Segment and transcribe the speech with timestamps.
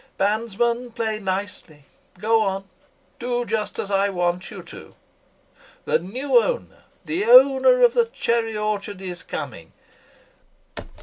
[0.17, 1.85] Bandsmen, play nicely!
[2.17, 2.67] Go on,
[3.19, 4.95] do just as I want you to!
[4.95, 4.97] [Ironically]
[5.85, 9.73] The new owner, the owner of the cherry orchard is coming!